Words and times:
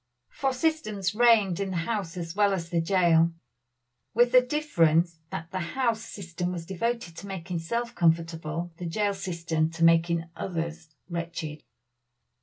For 0.31 0.51
system 0.51 0.99
reigned 1.13 1.59
in 1.59 1.69
the 1.69 1.77
house 1.77 2.17
as 2.17 2.35
well 2.35 2.53
as 2.53 2.69
the 2.71 2.81
jail, 2.81 3.33
with 4.15 4.31
this 4.31 4.47
difference, 4.47 5.19
that 5.29 5.51
the 5.51 5.59
house 5.59 6.01
system 6.01 6.51
was 6.51 6.65
devoted 6.65 7.15
to 7.17 7.27
making 7.27 7.59
self 7.59 7.93
comfortable 7.93 8.73
the 8.77 8.87
jail 8.87 9.13
system 9.13 9.69
to 9.69 9.83
making 9.83 10.25
others 10.35 10.89
wretched. 11.07 11.61